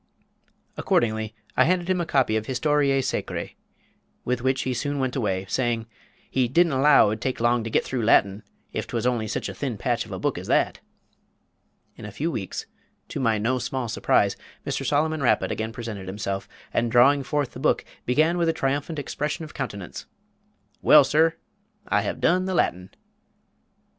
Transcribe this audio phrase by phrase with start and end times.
[0.77, 3.53] Accordingly, I handed him a copy of Historiæ Sacræ,
[4.25, 5.85] with which he soon went away, saying,
[6.27, 8.41] he "didn't allow it would take long to git through Latin,
[8.73, 10.79] if 'twas only sich a thin patch of a book as that."
[11.97, 12.65] In a few weeks,
[13.09, 14.35] to my no small surprise,
[14.65, 14.83] Mr.
[14.83, 19.45] Solomon Rapid again presented himself; and drawing forth the book began with a triumphant expression
[19.45, 20.07] of countenance:
[20.81, 21.35] "Well, sir,
[21.87, 22.89] I have done the Latin."